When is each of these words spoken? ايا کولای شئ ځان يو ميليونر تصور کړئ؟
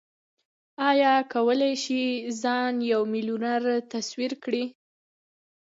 ايا 0.89 1.13
کولای 1.33 1.73
شئ 1.83 2.05
ځان 2.41 2.73
يو 2.91 3.01
ميليونر 3.13 3.61
تصور 3.91 4.31
کړئ؟ 4.43 4.63